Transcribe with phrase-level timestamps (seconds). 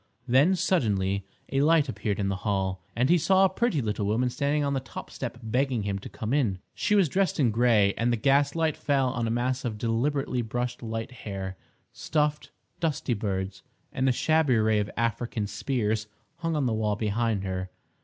[0.27, 4.31] Then, suddenly, a light appeared in the hall, and he saw a pretty little woman
[4.31, 6.57] standing on the top step begging him to come in.
[6.73, 10.81] She was dressed in grey, and the gaslight fell on a mass of deliberately brushed
[10.81, 11.55] light hair.
[11.93, 13.61] Stuffed, dusty birds,
[13.93, 16.07] and a shabby array of African spears,
[16.37, 17.69] hung on the wall behind her.